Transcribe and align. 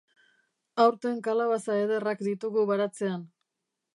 Aurten 0.85 1.19
kalabaza 1.27 1.77
ederrak 1.83 2.25
ditugu 2.31 2.63
baratzean. 2.73 3.29